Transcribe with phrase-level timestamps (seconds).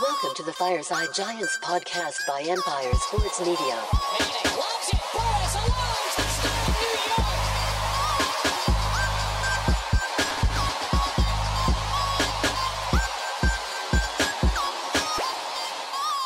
[0.00, 3.74] Welcome to the Fireside Giants podcast by Empire Sports Media.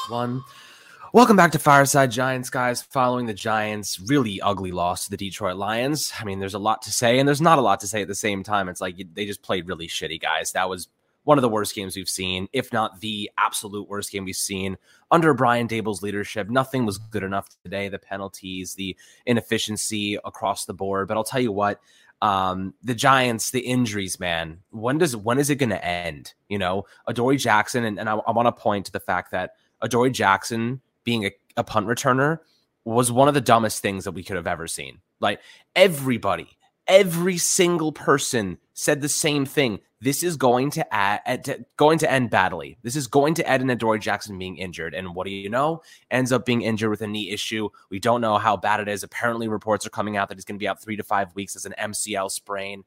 [0.08, 0.44] One.
[1.12, 2.80] Welcome back to Fireside Giants, guys.
[2.80, 6.12] Following the Giants' really ugly loss to the Detroit Lions.
[6.20, 8.08] I mean, there's a lot to say, and there's not a lot to say at
[8.08, 8.68] the same time.
[8.68, 10.52] It's like they just played really shitty, guys.
[10.52, 10.86] That was
[11.24, 14.76] one of the worst games we've seen, if not the absolute worst game we've seen
[15.10, 16.48] under Brian Daboll's leadership.
[16.48, 17.88] Nothing was good enough today.
[17.88, 18.96] The penalties, the
[19.26, 21.08] inefficiency across the board.
[21.08, 21.80] But I'll tell you what,
[22.22, 24.60] um, the Giants, the injuries, man.
[24.70, 26.34] When does when is it going to end?
[26.48, 29.52] You know, Adoree Jackson, and, and I, I want to point to the fact that
[29.82, 32.38] Adoree Jackson being a, a punt returner
[32.84, 35.00] was one of the dumbest things that we could have ever seen.
[35.20, 35.40] Like
[35.74, 36.48] everybody,
[36.86, 39.80] every single person said the same thing.
[40.00, 42.76] This is going to add, going to end badly.
[42.82, 44.92] This is going to end in Adoree Jackson being injured.
[44.92, 45.82] And what do you know?
[46.10, 47.70] Ends up being injured with a knee issue.
[47.90, 49.02] We don't know how bad it is.
[49.02, 51.56] Apparently, reports are coming out that he's going to be out three to five weeks
[51.56, 52.84] as an MCL sprain.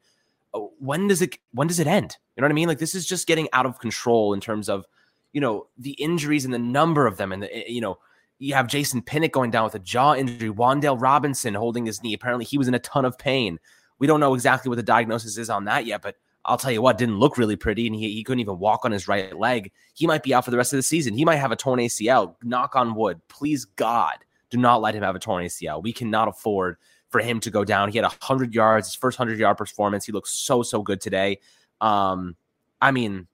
[0.53, 1.39] Oh, when does it?
[1.53, 2.17] When does it end?
[2.35, 2.67] You know what I mean?
[2.67, 4.85] Like this is just getting out of control in terms of,
[5.33, 7.97] you know, the injuries and the number of them, and the, you know,
[8.37, 12.13] you have Jason Pinnock going down with a jaw injury, Wan'Dale Robinson holding his knee.
[12.13, 13.59] Apparently, he was in a ton of pain.
[13.99, 16.81] We don't know exactly what the diagnosis is on that yet, but I'll tell you
[16.81, 19.71] what, didn't look really pretty, and he, he couldn't even walk on his right leg.
[19.93, 21.13] He might be out for the rest of the season.
[21.13, 22.35] He might have a torn ACL.
[22.41, 23.19] Knock on wood.
[23.27, 24.15] Please, God,
[24.49, 25.83] do not let him have a torn ACL.
[25.83, 26.77] We cannot afford
[27.09, 27.91] for him to go down.
[27.91, 30.05] He had 100 yards, his first 100 yard performance.
[30.05, 31.39] He looks so, so good today.
[31.81, 32.35] Um,
[32.81, 33.27] I mean,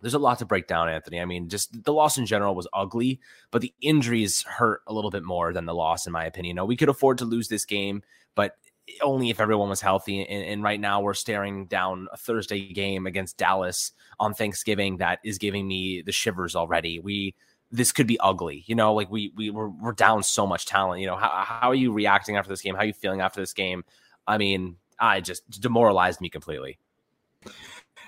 [0.00, 1.20] there's a lot to break down, Anthony.
[1.20, 5.10] I mean, just the loss in general was ugly, but the injuries hurt a little
[5.10, 6.56] bit more than the loss, in my opinion.
[6.56, 8.02] No, we could afford to lose this game,
[8.34, 8.56] but
[9.02, 10.24] only if everyone was healthy.
[10.26, 15.20] And, and, right now, we're staring down a Thursday game against Dallas on Thanksgiving that
[15.24, 16.98] is giving me the shivers already.
[16.98, 17.34] We
[17.72, 18.94] this could be ugly, you know.
[18.94, 21.00] Like we we we're, we're down so much talent.
[21.00, 22.74] You know, how how are you reacting after this game?
[22.74, 23.84] How are you feeling after this game?
[24.26, 26.78] I mean, I just demoralized me completely.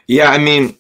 [0.07, 0.77] Yeah, I mean,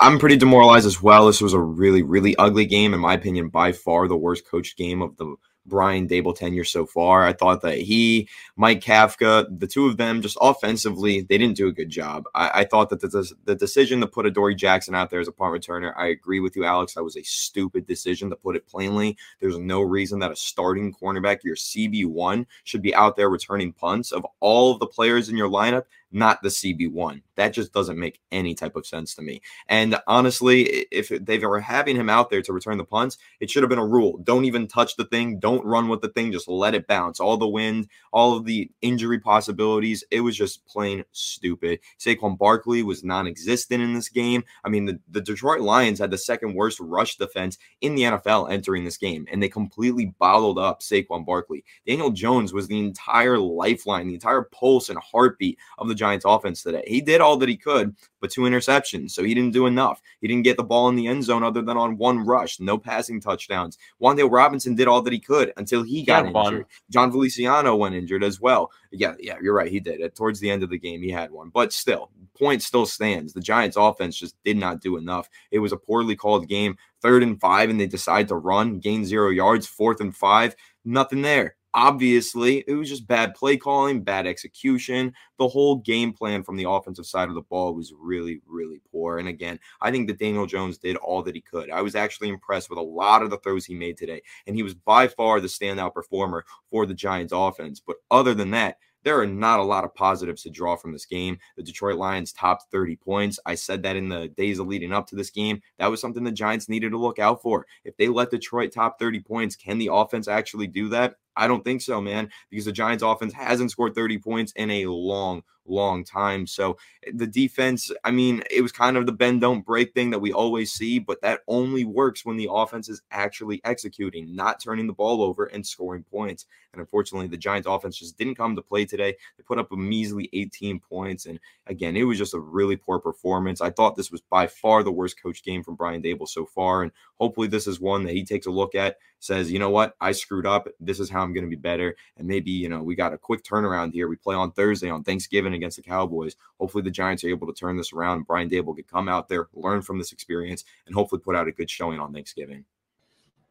[0.00, 1.26] I'm pretty demoralized as well.
[1.26, 4.76] This was a really, really ugly game, in my opinion, by far the worst coached
[4.76, 5.36] game of the
[5.68, 7.26] Brian Daboll tenure so far.
[7.26, 11.68] I thought that he, Mike Kafka, the two of them, just offensively, they didn't do
[11.68, 12.24] a good job.
[12.34, 15.32] I, I thought that the, the decision to put Adoree Jackson out there as a
[15.32, 16.94] punt returner, I agree with you, Alex.
[16.94, 19.16] That was a stupid decision to put it plainly.
[19.40, 24.12] There's no reason that a starting cornerback, your CB1, should be out there returning punts.
[24.12, 27.22] Of all of the players in your lineup, not the CB1.
[27.36, 29.42] That just doesn't make any type of sense to me.
[29.68, 33.62] And honestly, if they were having him out there to return the punts, it should
[33.62, 34.18] have been a rule.
[34.24, 35.38] Don't even touch the thing.
[35.38, 36.32] Don't run with the thing.
[36.32, 37.20] Just let it bounce.
[37.20, 40.02] All the wind, all of the injury possibilities.
[40.10, 41.80] It was just plain stupid.
[41.98, 44.44] Saquon Barkley was non existent in this game.
[44.64, 48.50] I mean, the, the Detroit Lions had the second worst rush defense in the NFL
[48.50, 51.64] entering this game, and they completely bottled up Saquon Barkley.
[51.86, 56.62] Daniel Jones was the entire lifeline, the entire pulse and heartbeat of the Giants offense
[56.62, 56.84] today.
[56.86, 59.10] He did all that he could, but two interceptions.
[59.10, 60.00] So he didn't do enough.
[60.20, 62.78] He didn't get the ball in the end zone other than on one rush, no
[62.78, 63.76] passing touchdowns.
[64.00, 66.34] Wan'Dale Robinson did all that he could until he got injured.
[66.34, 66.64] One.
[66.90, 68.70] Jon Feliciano went injured as well.
[68.90, 69.70] Yeah, yeah, you're right.
[69.70, 70.14] He did.
[70.14, 71.50] Towards the end of the game, he had one.
[71.50, 73.32] But still, point still stands.
[73.32, 75.28] The Giants offense just did not do enough.
[75.50, 76.76] It was a poorly called game.
[77.00, 79.66] Third and five, and they decide to run, gain zero yards.
[79.66, 81.54] Fourth and five, nothing there.
[81.74, 85.12] Obviously, it was just bad play calling, bad execution.
[85.38, 89.18] The whole game plan from the offensive side of the ball was really, really poor.
[89.18, 91.70] And again, I think that Daniel Jones did all that he could.
[91.70, 94.62] I was actually impressed with a lot of the throws he made today, and he
[94.62, 97.80] was by far the standout performer for the Giants offense.
[97.80, 101.06] But other than that, there are not a lot of positives to draw from this
[101.06, 101.38] game.
[101.56, 103.38] The Detroit Lions topped 30 points.
[103.46, 105.62] I said that in the days leading up to this game.
[105.78, 107.66] That was something the Giants needed to look out for.
[107.84, 111.14] If they let Detroit top 30 points, can the offense actually do that?
[111.38, 114.86] I don't think so, man, because the Giants offense hasn't scored 30 points in a
[114.86, 116.46] long, long time.
[116.46, 116.78] So
[117.12, 120.32] the defense, I mean, it was kind of the bend don't break thing that we
[120.32, 124.92] always see, but that only works when the offense is actually executing, not turning the
[124.92, 126.46] ball over and scoring points.
[126.72, 129.16] And unfortunately, the Giants offense just didn't come to play today.
[129.36, 131.26] They put up a measly 18 points.
[131.26, 133.60] And again, it was just a really poor performance.
[133.60, 136.82] I thought this was by far the worst coach game from Brian Daboll so far.
[136.82, 139.94] And hopefully, this is one that he takes a look at, says, you know what,
[140.00, 140.68] I screwed up.
[140.78, 141.96] This is how I'm going to be better.
[142.16, 144.08] And maybe, you know, we got a quick turnaround here.
[144.08, 146.36] We play on Thursday on Thanksgiving against the Cowboys.
[146.58, 148.26] Hopefully, the Giants are able to turn this around.
[148.26, 151.52] Brian Daboll could come out there, learn from this experience, and hopefully put out a
[151.52, 152.64] good showing on Thanksgiving.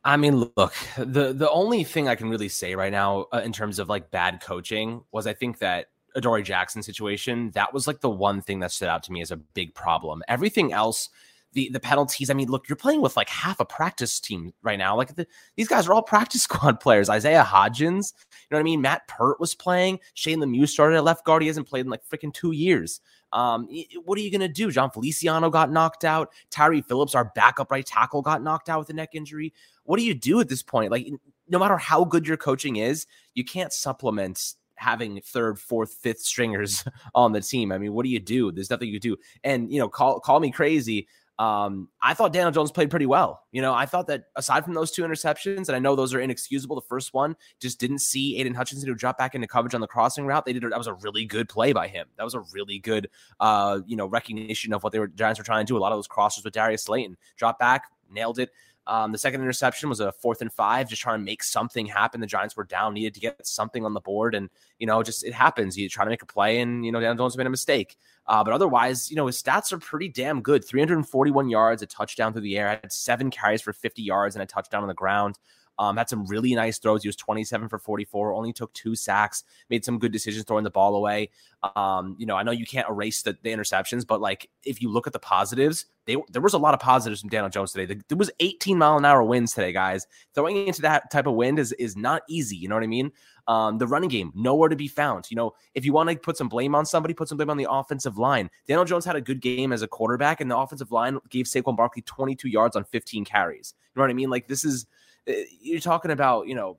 [0.03, 3.51] I mean, look, the the only thing I can really say right now uh, in
[3.51, 8.01] terms of like bad coaching was I think that Adoree Jackson situation, that was like
[8.01, 10.23] the one thing that stood out to me as a big problem.
[10.27, 11.09] Everything else
[11.57, 12.29] the the penalties.
[12.29, 14.95] I mean, look, you're playing with like half a practice team right now.
[14.95, 15.25] Like the,
[15.55, 17.09] these guys are all practice squad players.
[17.09, 18.81] Isaiah Hodgins, you know what I mean?
[18.81, 19.99] Matt Peart was playing.
[20.13, 21.41] Shane Lemieux started at left guard.
[21.41, 23.01] He hasn't played in like freaking two years.
[23.33, 23.67] Um,
[24.05, 24.71] what are you gonna do?
[24.71, 26.31] Jon Feliciano got knocked out.
[26.51, 29.51] Tyree Phillips, our backup right tackle, got knocked out with a neck injury.
[29.83, 30.91] What do you do at this point?
[30.91, 31.07] Like,
[31.49, 36.85] no matter how good your coaching is, you can't supplement having third, fourth, fifth stringers
[37.15, 37.71] on the team.
[37.71, 38.51] I mean, what do you do?
[38.51, 39.17] There's nothing you do.
[39.43, 41.07] And you know, call call me crazy.
[41.39, 43.43] Um, I thought Daniel Jones played pretty well.
[43.51, 46.19] You know, I thought that aside from those two interceptions, and I know those are
[46.19, 46.75] inexcusable.
[46.75, 49.87] The first one just didn't see Aidan Hutchinson who dropped back into coverage on the
[49.87, 50.45] crossing route.
[50.45, 52.07] They did that was a really good play by him.
[52.17, 55.45] That was a really good, uh, you know, recognition of what they were Giants were
[55.45, 55.77] trying to do.
[55.77, 58.49] A lot of those crossers with Darius Slayton, drop back, nailed it.
[58.87, 62.21] Um, the second interception was a fourth and five, just trying to make something happen.
[62.21, 64.49] The Giants were down, needed to get something on the board, and
[64.79, 65.77] you know, just it happens.
[65.77, 67.97] You try to make a play, and you know, Daniel Jones made a mistake.
[68.27, 70.65] Uh, but otherwise, you know, his stats are pretty damn good.
[70.65, 74.45] 341 yards, a touchdown through the air, had seven carries for 50 yards and a
[74.45, 75.39] touchdown on the ground.
[75.79, 77.03] Um, had some really nice throws.
[77.03, 80.71] He was 27 for 44, only took two sacks, made some good decisions throwing the
[80.71, 81.29] ball away.
[81.75, 84.91] Um, you know, I know you can't erase the, the, interceptions, but like if you
[84.91, 87.85] look at the positives, they, there was a lot of positives from Daniel Jones today.
[87.85, 90.05] The, there was 18 mile an hour winds today, guys.
[90.35, 92.55] Throwing into that type of wind is is not easy.
[92.55, 93.11] You know what I mean?
[93.47, 95.25] Um, the running game, nowhere to be found.
[95.29, 97.57] You know, if you want to put some blame on somebody, put some blame on
[97.57, 98.49] the offensive line.
[98.67, 101.75] Daniel Jones had a good game as a quarterback, and the offensive line gave Saquon
[101.75, 103.73] Barkley 22 yards on 15 carries.
[103.95, 104.29] You know what I mean?
[104.29, 104.85] Like this is
[105.27, 106.77] Uh, you're talking about, you know,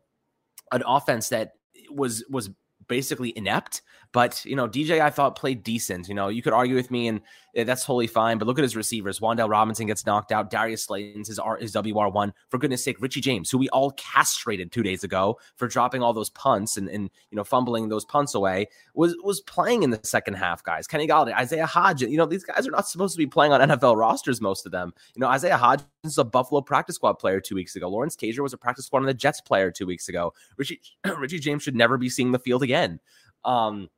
[0.72, 1.54] an offense that
[1.90, 2.50] was was
[2.88, 3.82] basically inept.
[4.12, 6.08] But you know, DJ I thought played decent.
[6.08, 7.20] You know, you could argue with me, and
[7.56, 8.38] uh, that's totally fine.
[8.38, 9.20] But look at his receivers.
[9.20, 10.50] Wan'Dale Robinson gets knocked out.
[10.50, 12.32] Darius Slayton's his, his WR one.
[12.48, 16.14] For goodness sake, Richie James, who we all castrated two days ago for dropping all
[16.14, 20.00] those punts and, and you know fumbling those punts away, was was playing in the
[20.02, 20.62] second half.
[20.62, 22.10] Guys, Kenny Golladay, Isaiah Hodgins.
[22.10, 24.40] You know, these guys are not supposed to be playing on NFL rosters.
[24.40, 24.94] Most of them.
[25.14, 27.90] You know, Isaiah Hodgins is a Buffalo practice squad player two weeks ago.
[27.90, 30.32] Lawrence Cager was a practice squad on the Jets player two weeks ago.
[30.56, 30.80] Richie
[31.18, 33.00] Richie James should never be seeing the field again.
[33.44, 33.88] Um,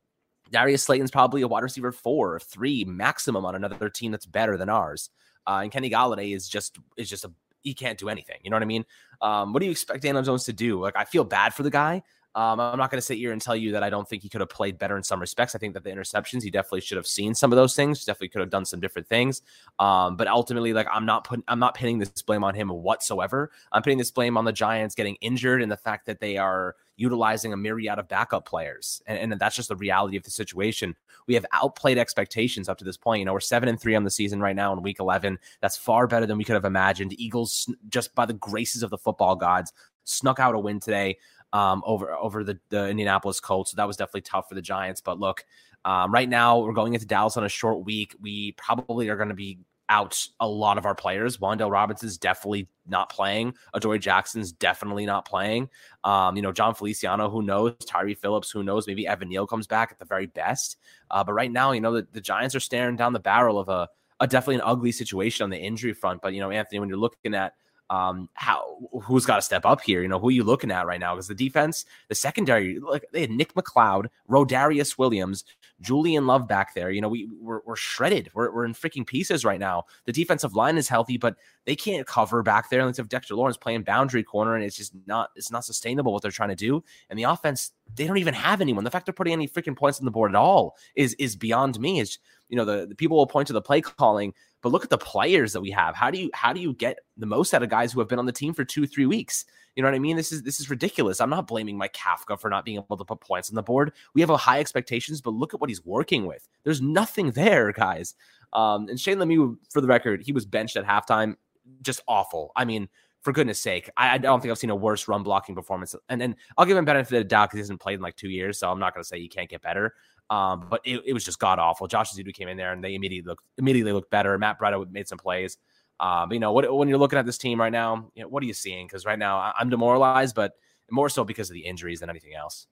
[0.51, 4.57] Darius Slayton's probably a wide receiver four or three maximum on another team that's better
[4.57, 5.09] than ours.
[5.47, 7.31] Uh, and Kenny Golladay is just is just a
[7.63, 8.37] he can't do anything.
[8.43, 8.85] You know what I mean?
[9.21, 10.79] Um, what do you expect Daniel Jones to do?
[10.81, 12.03] Like I feel bad for the guy.
[12.33, 14.29] Um, I'm not going to sit here and tell you that I don't think he
[14.29, 15.53] could have played better in some respects.
[15.53, 18.05] I think that the interceptions, he definitely should have seen some of those things.
[18.05, 19.41] Definitely could have done some different things.
[19.79, 23.51] Um, but ultimately, like I'm not putting, I'm not pinning this blame on him whatsoever.
[23.73, 26.75] I'm putting this blame on the Giants getting injured and the fact that they are
[27.01, 29.01] utilizing a myriad of backup players.
[29.07, 30.95] And, and that's just the reality of the situation.
[31.27, 33.19] We have outplayed expectations up to this point.
[33.19, 35.39] You know, we're seven and three on the season right now in week 11.
[35.61, 37.19] That's far better than we could have imagined.
[37.19, 41.17] Eagles, just by the graces of the football gods, snuck out a win today
[41.53, 43.71] um, over over the, the Indianapolis Colts.
[43.71, 45.01] So that was definitely tough for the Giants.
[45.01, 45.43] But look,
[45.83, 48.15] um, right now we're going into Dallas on a short week.
[48.21, 49.59] We probably are going to be
[49.91, 51.37] out a lot of our players.
[51.37, 53.53] Wan'Dale Robinson's definitely not playing.
[53.73, 55.69] Adoree Jackson's definitely not playing.
[56.05, 57.75] Um, you know, Jon Feliciano, who knows?
[57.85, 58.87] Tyree Phillips, who knows?
[58.87, 60.77] Maybe Evan Neal comes back at the very best.
[61.11, 63.67] Uh, but right now, you know, the, the Giants are staring down the barrel of
[63.67, 63.89] a,
[64.21, 66.21] a definitely an ugly situation on the injury front.
[66.21, 67.53] But, you know, Anthony, when you're looking at
[67.91, 70.01] um, how who's got to step up here?
[70.01, 71.13] You know, who are you looking at right now?
[71.13, 75.43] Because the defense, the secondary, like they had Nick McCloud, Rodarius Williams,
[75.81, 76.89] Julian Love back there.
[76.89, 78.29] You know, we we're, we're shredded.
[78.33, 79.83] We're, we're in freaking pieces right now.
[80.05, 81.35] The defensive line is healthy, but
[81.65, 84.93] they can't cover back there unless have Dexter Lawrence playing boundary corner, and it's just
[85.05, 86.81] not it's not sustainable what they're trying to do.
[87.09, 88.85] And the offense, they don't even have anyone.
[88.85, 91.77] The fact they're putting any freaking points on the board at all is is beyond
[91.77, 91.99] me.
[91.99, 94.89] Is you know the, the people will point to the play calling but look at
[94.89, 95.95] the players that we have.
[95.95, 98.19] How do you how do you get the most out of guys who have been
[98.19, 99.45] on the team for two three weeks?
[99.75, 100.17] You know what I mean?
[100.17, 101.21] This is this is ridiculous.
[101.21, 103.93] I'm not blaming Mike Kafka for not being able to put points on the board.
[104.13, 106.47] We have a high expectations, but look at what he's working with.
[106.63, 108.15] There's nothing there, guys.
[108.53, 111.35] Um, and Shane Lemieux, for the record, he was benched at halftime.
[111.81, 112.51] Just awful.
[112.55, 112.89] I mean,
[113.21, 115.95] for goodness sake, I, I, don't think I've seen a worse run blocking performance.
[116.09, 118.15] And then I'll give him benefit of the doubt because he hasn't played in like
[118.15, 119.93] two years, so I'm not going to say he can't get better.
[120.31, 121.87] Um, but it, it was just god awful.
[121.87, 124.37] Josh Ezeudu came in there and they immediately looked immediately looked better.
[124.37, 125.57] Matt Breida made some plays.
[125.99, 128.29] Um, but, you know, what, when you're looking at this team right now, you know,
[128.29, 128.87] what are you seeing?
[128.87, 130.53] Because right now I'm demoralized, but
[130.89, 132.65] more so because of the injuries than anything else.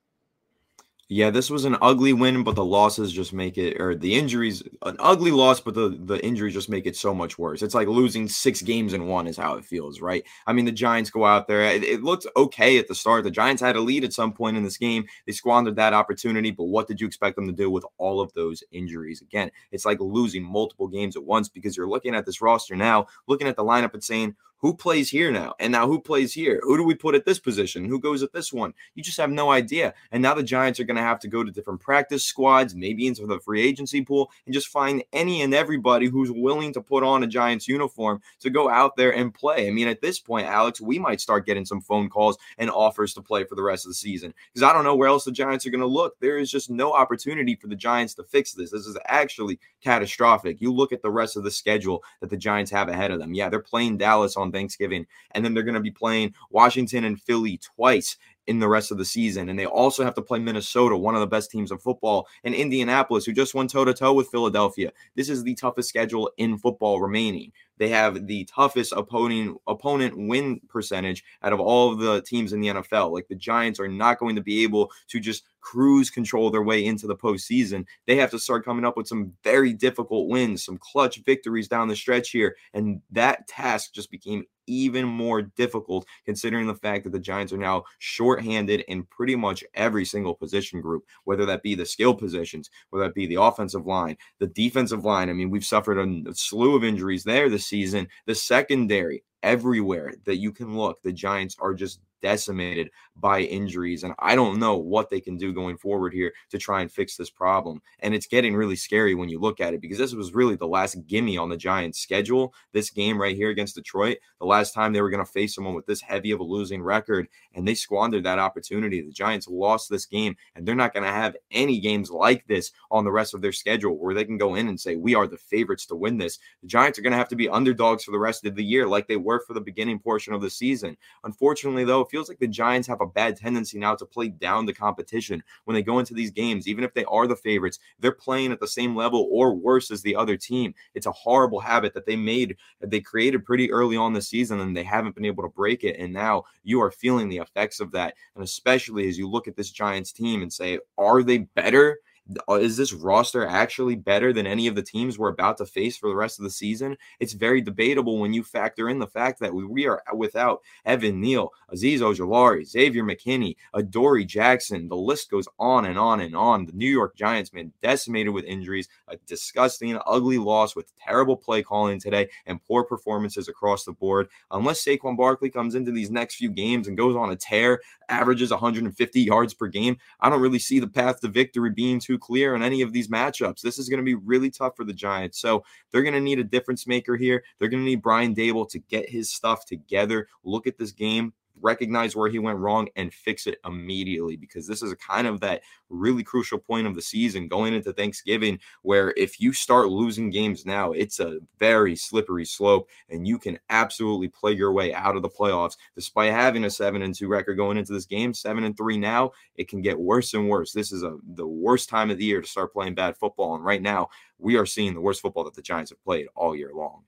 [1.12, 4.62] Yeah, this was an ugly win, but the losses just make it, or the injuries,
[4.82, 7.62] an ugly loss, but the the injuries just make it so much worse.
[7.62, 10.24] It's like losing six games in one is how it feels, right?
[10.46, 11.62] I mean, the Giants go out there.
[11.62, 13.24] It, it looked okay at the start.
[13.24, 15.04] The Giants had a lead at some point in this game.
[15.26, 18.32] They squandered that opportunity, but what did you expect them to do with all of
[18.34, 19.20] those injuries?
[19.20, 23.06] Again, it's like losing multiple games at once because you're looking at this roster now,
[23.26, 25.54] looking at the lineup and saying, who plays here now?
[25.58, 26.60] And now who plays here?
[26.62, 27.84] Who do we put at this position?
[27.86, 28.74] Who goes at this one?
[28.94, 29.94] You just have no idea.
[30.12, 33.06] And now the Giants are going to have to go to different practice squads, maybe
[33.06, 37.02] into the free agency pool, and just find any and everybody who's willing to put
[37.02, 39.66] on a Giants uniform to go out there and play.
[39.66, 43.14] I mean, at this point, Alex, we might start getting some phone calls and offers
[43.14, 45.32] to play for the rest of the season because I don't know where else the
[45.32, 46.18] Giants are going to look.
[46.20, 48.70] There is just no opportunity for the Giants to fix this.
[48.70, 50.60] This is actually catastrophic.
[50.60, 53.34] You look at the rest of the schedule that the Giants have ahead of them.
[53.34, 57.20] Yeah, they're playing Dallas on Thanksgiving, and then they're going to be playing Washington and
[57.20, 58.16] Philly twice
[58.46, 59.48] in the rest of the season.
[59.48, 62.54] And they also have to play Minnesota, one of the best teams of football, and
[62.54, 64.92] Indianapolis, who just went toe to toe with Philadelphia.
[65.14, 67.52] This is the toughest schedule in football remaining.
[67.80, 72.60] They have the toughest opponent opponent win percentage out of all of the teams in
[72.60, 73.10] the NFL.
[73.10, 76.84] Like the Giants are not going to be able to just cruise control their way
[76.84, 77.86] into the postseason.
[78.06, 81.88] They have to start coming up with some very difficult wins, some clutch victories down
[81.88, 82.56] the stretch here.
[82.74, 87.58] And that task just became even more difficult considering the fact that the Giants are
[87.58, 92.70] now shorthanded in pretty much every single position group, whether that be the skill positions,
[92.90, 95.28] whether that be the offensive line, the defensive line.
[95.28, 98.08] I mean, we've suffered a slew of injuries there this season.
[98.26, 104.04] The secondary, everywhere that you can look, the Giants are just decimated by injuries.
[104.04, 107.16] And I don't know what they can do going forward here to try and fix
[107.16, 107.82] this problem.
[108.00, 110.66] And it's getting really scary when you look at it because this was really the
[110.66, 112.54] last gimme on the Giants' schedule.
[112.72, 115.74] This game right here against Detroit, the last time they were going to face someone
[115.74, 119.02] with this heavy of a losing record, and they squandered that opportunity.
[119.02, 122.72] The Giants lost this game, and they're not going to have any games like this
[122.90, 125.26] on the rest of their schedule where they can go in and say, We are
[125.26, 126.38] the favorites to win this.
[126.62, 128.86] The Giants are going to have to be underdogs for the rest of the year,
[128.86, 130.96] like they were for the beginning portion of the season.
[131.24, 134.72] Unfortunately, though, feels like the Giants have a bad tendency now to play down the
[134.72, 138.52] competition when they go into these games, even if they are the favorites, they're playing
[138.52, 140.74] at the same level or worse as the other team.
[140.94, 144.60] It's a horrible habit that they made, that they created pretty early on the season,
[144.60, 145.96] and they haven't been able to break it.
[145.98, 148.14] And now you are feeling the effects of that.
[148.34, 152.00] And especially as you look at this Giants team and say, are they better?
[152.48, 155.96] Uh, is this roster actually better than any of the teams we're about to face
[155.96, 156.96] for the rest of the season?
[157.18, 161.52] It's very debatable when you factor in the fact that we are without Evan Neal,
[161.72, 164.88] Azeez Ojulari, Xavier McKinney, Adoree Jackson.
[164.88, 166.66] The list goes on and on and on.
[166.66, 171.62] The New York Giants, man, decimated with injuries, a disgusting, ugly loss with terrible play
[171.62, 174.28] calling today and poor performances across the board.
[174.50, 178.50] Unless Saquon Barkley comes into these next few games and goes on a tear, averages
[178.50, 182.54] 150 yards per game, I don't really see the path to victory being too clear
[182.54, 183.60] in any of these matchups.
[183.60, 185.40] This is going to be really tough for the Giants.
[185.40, 187.42] So they're going to need a difference maker here.
[187.58, 191.32] They're going to need Brian Daboll to get his stuff together, look at this game,
[191.62, 195.40] recognize where he went wrong and fix it immediately because this is a kind of
[195.40, 200.30] that really crucial point of the season going into Thanksgiving where if you start losing
[200.30, 205.16] games now, it's a very slippery slope and you can absolutely play your way out
[205.16, 208.64] of the playoffs despite having a 7 and 2 record going into this game, 7
[208.64, 210.72] and 3 now, it can get worse and worse.
[210.72, 213.64] This is a the worst time of the year to start playing bad football and
[213.64, 216.72] right now we are seeing the worst football that the Giants have played all year
[216.74, 217.04] long.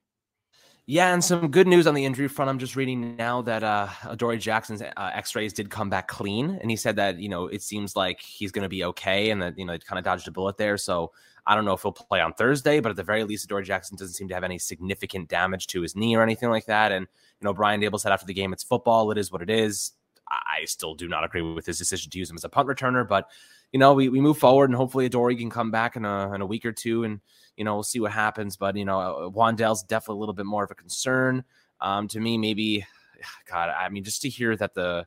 [0.86, 2.48] Yeah, and some good news on the injury front.
[2.48, 6.70] I'm just reading now that uh, Adoree Jackson's uh, X-rays did come back clean, and
[6.70, 9.56] he said that you know it seems like he's going to be okay, and that
[9.56, 10.76] you know it kind of dodged a bullet there.
[10.76, 11.12] So
[11.46, 13.96] I don't know if he'll play on Thursday, but at the very least, Adoree Jackson
[13.96, 16.90] doesn't seem to have any significant damage to his knee or anything like that.
[16.90, 17.06] And
[17.40, 19.12] you know, Brian Daboll said after the game, "It's football.
[19.12, 19.92] It is what it is."
[20.28, 23.06] I still do not agree with his decision to use him as a punt returner,
[23.06, 23.28] but
[23.72, 26.40] you know, we, we move forward and hopefully Adoree can come back in a, in
[26.42, 27.20] a week or two and
[27.56, 28.56] you know, we'll see what happens.
[28.56, 31.44] But you know, uh, Wan'Dale's definitely a little bit more of a concern
[31.80, 32.38] um, to me.
[32.38, 32.86] Maybe,
[33.50, 35.06] God, I mean, just to hear that the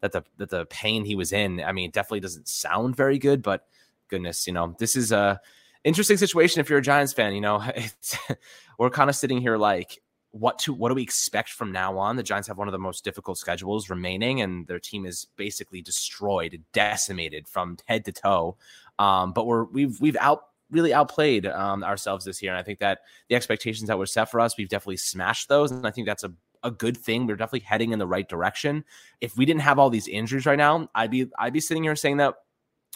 [0.00, 3.42] that the that the pain he was in, I mean, definitely doesn't sound very good.
[3.42, 3.66] But
[4.08, 5.40] goodness, you know, this is a
[5.84, 7.34] interesting situation if you're a Giants fan.
[7.34, 7.64] You know,
[8.78, 10.00] we're kind of sitting here like,
[10.38, 12.16] what to what do we expect from now on?
[12.16, 15.80] The Giants have one of the most difficult schedules remaining, and their team is basically
[15.82, 18.56] destroyed, decimated from head to toe.
[18.98, 22.52] Um, but we're we've we've out really outplayed um, ourselves this year.
[22.52, 25.70] And I think that the expectations that were set for us, we've definitely smashed those.
[25.70, 27.26] And I think that's a, a good thing.
[27.26, 28.84] We're definitely heading in the right direction.
[29.20, 31.96] If we didn't have all these injuries right now, I'd be I'd be sitting here
[31.96, 32.34] saying that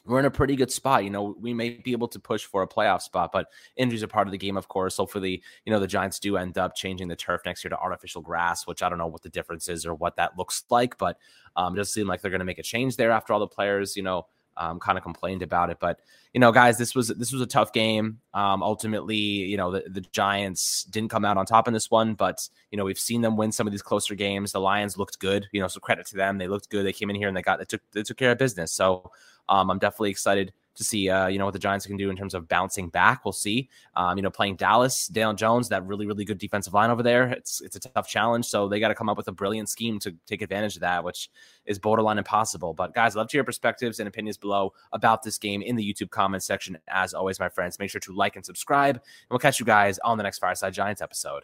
[0.06, 1.04] we're in a pretty good spot.
[1.04, 4.08] You know, we may be able to push for a playoff spot, but injuries are
[4.08, 4.96] part of the game, of course.
[4.96, 8.22] Hopefully, you know, the Giants do end up changing the turf next year to artificial
[8.22, 11.18] grass, which I don't know what the difference is or what that looks like, but
[11.56, 13.46] um, it does seem like they're going to make a change there after all the
[13.46, 14.26] players, you know,
[14.56, 15.78] um, kind of complained about it.
[15.80, 16.00] But
[16.34, 18.20] you know, guys, this was this was a tough game.
[18.34, 22.14] Um, ultimately, you know, the, the Giants didn't come out on top in this one,
[22.14, 24.52] but you know, we've seen them win some of these closer games.
[24.52, 26.38] The Lions looked good, you know, so credit to them.
[26.38, 26.84] They looked good.
[26.86, 28.72] They came in here and they got they took they took care of business.
[28.72, 29.10] So
[29.50, 32.16] um, I'm definitely excited to see, uh, you know, what the Giants can do in
[32.16, 33.24] terms of bouncing back.
[33.24, 33.68] We'll see.
[33.96, 37.28] Um, you know, playing Dallas, Daniel Jones, that really, really good defensive line over there.
[37.28, 39.98] It's it's a tough challenge, so they got to come up with a brilliant scheme
[40.00, 41.28] to take advantage of that, which
[41.66, 42.72] is borderline impossible.
[42.72, 45.76] But guys, I'd love to hear your perspectives and opinions below about this game in
[45.76, 46.78] the YouTube comments section.
[46.88, 49.98] As always, my friends, make sure to like and subscribe, and we'll catch you guys
[49.98, 51.42] on the next Fireside Giants episode.